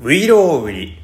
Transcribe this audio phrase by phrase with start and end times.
[0.00, 0.98] ウイロウ売り。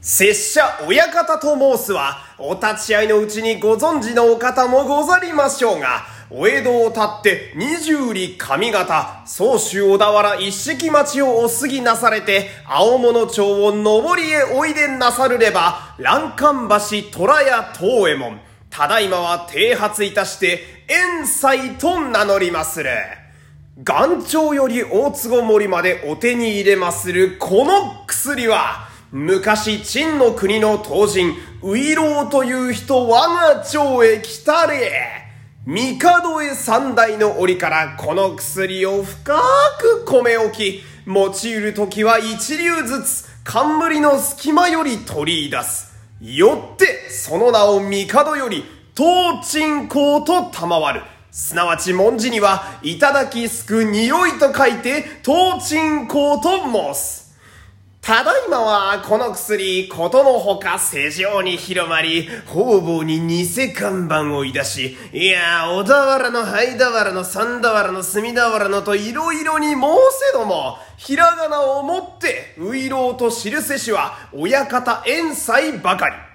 [0.00, 23.23] 拙者親方と申すは、お立ち会いのうちにご存知のお方もござりましょうが、お江戸を立って二十里上方、総州小田原一式町をお過ぎなされて、青物町を上りへおいでなさるれば、欄干橋虎屋東右衛門、ただいまは剃髪いたして、遠斎と名乗りまする。
[23.76, 35.26] 元朝より大坪森までお手に入れまするこの薬は、昔陳の国の当人、ウイローという人我が町へ来たれ。
[35.66, 39.40] 帝へ三代の折からこの薬を深
[39.80, 45.92] く込め置き、用いる時は一流ずつ、冠の隙間より取り出す。
[46.20, 48.64] よって、その名を帝より、
[48.96, 51.13] 東鎮公と賜る。
[51.34, 56.48] すなわち文字には、いただきすく匂いと書いて、東鎮公と
[56.92, 57.34] 申す。
[58.00, 69.80] ただいまはこの薬、ことのほか世上に広まり、方々に偽看板をいだし、いや、小田原の灰田原の三田原の隅田原のといろいろに申
[70.32, 76.33] せども、ひらがなをもって、ういろうと知るせしは、親方遠斎ばかり。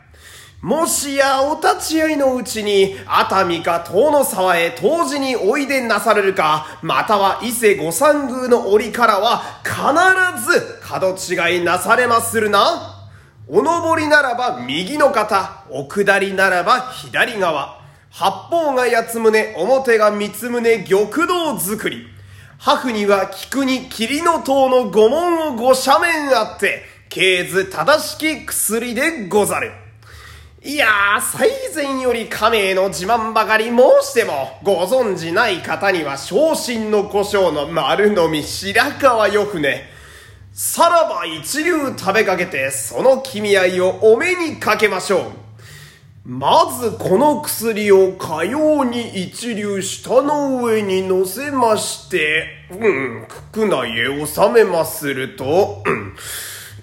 [0.62, 13.08] もしやお立ち会いのうちに、熱海か遠野沢へ当時においでなされるか、または伊勢御三宮の折からは、必ず角違いなされまするな。
[13.48, 17.80] お登りならば右の肩、お下りならば左側。
[18.12, 22.06] 八方が八つ胸、表が三つ胸、玉堂作り。
[22.58, 29.72] ハフには菊に霧の塔の五門を五斜面あって、経図正しき薬でござる。
[30.62, 39.84] いやー、最前より亀への自慢ばかり申しても、ご存じない方には昇進の故障の丸のみ白川よ船。
[40.52, 45.32] さらば一流食べかけて、その君合いをお目にかけましょ
[46.26, 46.30] う。
[46.30, 56.16] まずこの薬をかように一流下の上に乗せまして、うん、区内へ収めますると、うん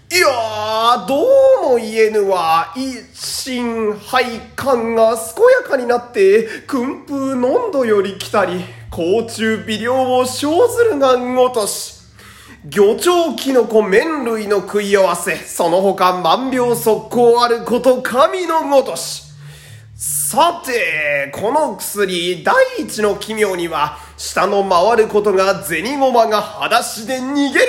[0.09, 1.27] いやー、どう
[1.67, 2.73] も言えぬわ。
[2.77, 11.97] 一心配感が健やかになって、訓風飲んどより来たり、甲虫微量を生ずるがごとし。
[12.69, 19.25] 魚鳥キノコ麺類の食い合わせ、その他万病速攻あること神のごとし。
[19.97, 27.67] さて、この薬、第一の奇妙には、下の回ることが銭駒が裸足で逃げる。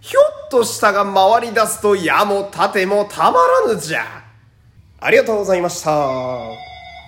[0.00, 4.24] ひょっっと下が回り出すと矢も盾もたまらぬじゃ。
[4.98, 6.77] ありがとうございました。